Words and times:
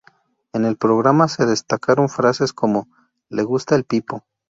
En 0.53 0.65
el 0.65 0.77
programa 0.77 1.27
se 1.27 1.45
destacaron 1.45 2.09
frases 2.09 2.53
como 2.53 2.87
"¿Les 3.29 3.45
gusta 3.45 3.75
el 3.75 3.83
Pipo? 3.83 4.25